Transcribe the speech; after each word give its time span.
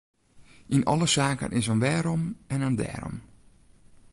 Yn 0.75 0.85
alle 0.91 1.07
saken 1.15 1.51
is 1.59 1.67
in 1.73 1.83
wêrom 1.83 2.23
en 2.53 2.63
in 2.67 2.77
dêrom. 2.79 3.17